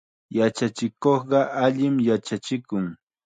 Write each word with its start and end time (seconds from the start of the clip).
Yachachikuqqa 0.37 1.39
allim 1.63 1.95
yachachikun. 2.09 2.85